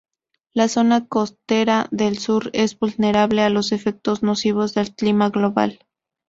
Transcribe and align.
La 0.55 0.67
zona 0.67 1.05
costera 1.07 1.87
del 1.91 2.17
sur 2.17 2.49
es 2.53 2.79
vulnerable 2.79 3.43
a 3.43 3.51
los 3.51 3.71
efectos 3.71 4.23
nocivos 4.23 4.73
del 4.73 4.95
clima 4.95 5.29
global. 5.29 5.85